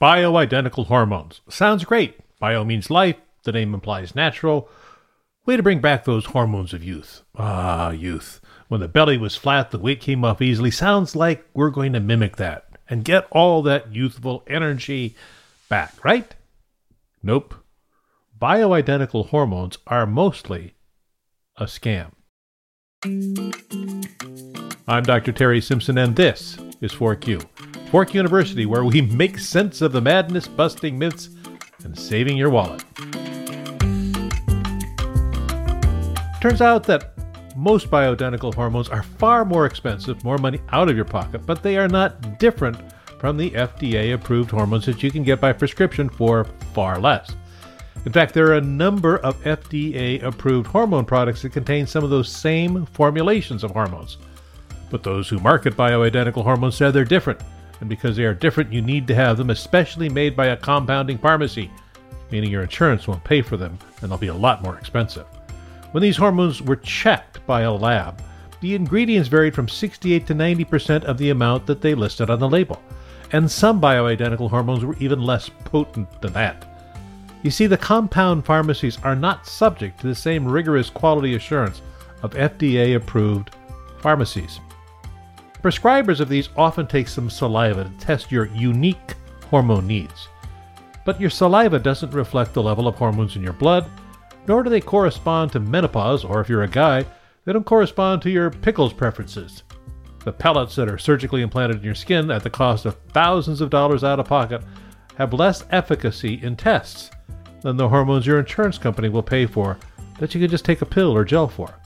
[0.00, 1.42] Bioidentical hormones.
[1.48, 2.18] Sounds great.
[2.38, 4.68] Bio means life, the name implies natural.
[5.44, 7.22] Way to bring back those hormones of youth.
[7.36, 8.40] Ah, youth.
[8.68, 10.70] When the belly was flat, the weight came off easily.
[10.70, 15.16] Sounds like we're going to mimic that and get all that youthful energy
[15.68, 16.34] back, right?
[17.22, 17.54] Nope.
[18.40, 20.74] Bioidentical hormones are mostly
[21.56, 22.12] a scam.
[24.88, 25.32] I'm Dr.
[25.32, 27.40] Terry Simpson, and this is Fork U.
[27.90, 31.30] Fork University, where we make sense of the madness, busting myths,
[31.82, 32.84] and saving your wallet.
[36.40, 37.12] Turns out that
[37.56, 41.76] most bioidentical hormones are far more expensive, more money out of your pocket, but they
[41.76, 42.78] are not different
[43.18, 47.34] from the FDA approved hormones that you can get by prescription for far less.
[48.06, 52.10] In fact, there are a number of FDA approved hormone products that contain some of
[52.10, 54.16] those same formulations of hormones.
[54.90, 57.40] But those who market bioidentical hormones say they're different,
[57.80, 61.18] and because they are different, you need to have them especially made by a compounding
[61.18, 61.70] pharmacy,
[62.30, 65.26] meaning your insurance won't pay for them and they'll be a lot more expensive.
[65.92, 68.22] When these hormones were checked by a lab,
[68.60, 72.48] the ingredients varied from 68 to 90% of the amount that they listed on the
[72.48, 72.80] label,
[73.32, 76.66] and some bioidentical hormones were even less potent than that.
[77.42, 81.80] You see, the compound pharmacies are not subject to the same rigorous quality assurance
[82.22, 83.56] of FDA approved
[83.98, 84.60] pharmacies.
[85.62, 89.14] Prescribers of these often take some saliva to test your unique
[89.50, 90.28] hormone needs.
[91.04, 93.90] But your saliva doesn't reflect the level of hormones in your blood
[94.46, 97.04] nor do they correspond to menopause, or if you're a guy,
[97.44, 99.62] they don't correspond to your pickles preferences.
[100.24, 103.70] The pellets that are surgically implanted in your skin at the cost of thousands of
[103.70, 104.62] dollars out of pocket
[105.16, 107.10] have less efficacy in tests
[107.62, 109.78] than the hormones your insurance company will pay for
[110.18, 111.79] that you can just take a pill or gel for.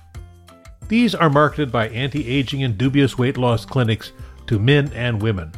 [0.88, 4.12] These are marketed by anti aging and dubious weight loss clinics
[4.46, 5.52] to men and women.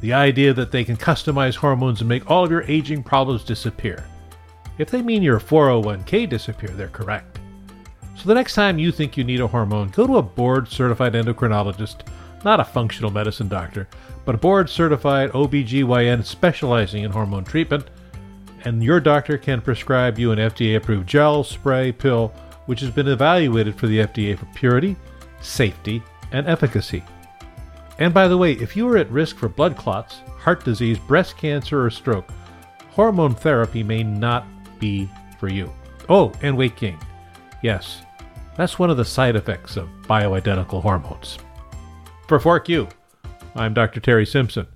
[0.00, 4.06] The idea that they can customize hormones and make all of your aging problems disappear.
[4.78, 7.38] If they mean your 401k disappear, they're correct.
[8.16, 11.12] So the next time you think you need a hormone, go to a board certified
[11.12, 12.06] endocrinologist,
[12.44, 13.88] not a functional medicine doctor,
[14.24, 17.88] but a board certified OBGYN specializing in hormone treatment,
[18.64, 22.32] and your doctor can prescribe you an FDA approved gel, spray, pill,
[22.66, 24.96] which has been evaluated for the FDA for purity,
[25.40, 27.02] safety, and efficacy.
[27.98, 31.36] And by the way, if you are at risk for blood clots, heart disease, breast
[31.36, 32.30] cancer, or stroke,
[32.90, 34.46] hormone therapy may not
[34.78, 35.72] be for you.
[36.08, 36.98] Oh, and weight gain.
[37.62, 38.02] Yes,
[38.56, 41.38] that's one of the side effects of bioidentical hormones.
[42.28, 42.68] For Fork
[43.54, 44.00] I'm Dr.
[44.00, 44.66] Terry Simpson.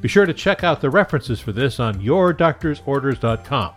[0.00, 3.72] Be sure to check out the references for this on yourdoctorsorders.com.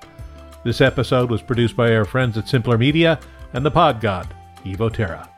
[0.63, 3.19] This episode was produced by our friends at Simpler Media
[3.53, 4.27] and the pod god,
[4.65, 5.30] Evo Terra.